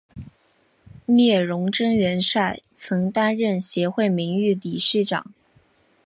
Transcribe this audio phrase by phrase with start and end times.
[1.05, 5.31] 聂荣臻元帅曾担任协会名誉理事长。